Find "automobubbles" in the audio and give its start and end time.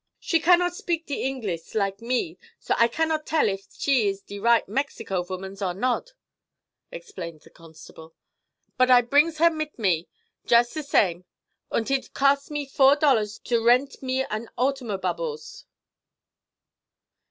14.57-15.65